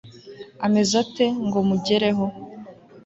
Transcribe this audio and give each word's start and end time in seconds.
ameze 0.65 0.93
ate? 1.03 1.25
ngo 1.47 1.59
mugereho 1.67 2.25